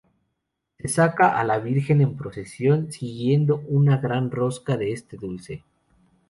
[0.79, 5.63] Se saca a la Virgen en procesión, siguiendo una gran rosca de este dulce.